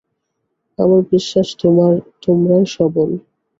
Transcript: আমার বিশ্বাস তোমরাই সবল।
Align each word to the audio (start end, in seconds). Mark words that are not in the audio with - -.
আমার 0.79 1.01
বিশ্বাস 1.11 1.47
তোমরাই 2.23 2.65
সবল। 2.75 3.09